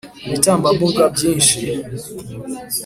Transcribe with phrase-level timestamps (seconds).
[0.25, 1.59] ibitambambuga byinshi